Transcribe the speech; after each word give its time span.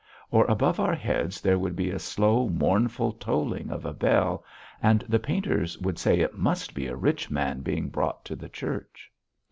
or 0.31 0.45
above 0.45 0.79
our 0.79 0.95
heads 0.95 1.39
there 1.41 1.59
would 1.59 1.75
be 1.75 1.91
the 1.91 1.99
slow, 1.99 2.49
mournful 2.49 3.11
tolling 3.13 3.69
of 3.69 3.85
a 3.85 3.93
bell, 3.93 4.43
and 4.81 5.01
the 5.01 5.19
painters 5.19 5.77
would 5.77 5.99
say 5.99 6.19
it 6.21 6.35
must 6.35 6.73
be 6.73 6.87
a 6.87 6.95
rich 6.95 7.29
man 7.29 7.59
being 7.61 7.87
brought 7.87 8.25
to 8.25 8.35
the 8.35 8.49
church.... 8.49 9.11